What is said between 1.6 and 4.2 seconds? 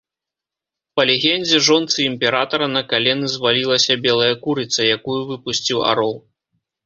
жонцы імператара на калены звалілася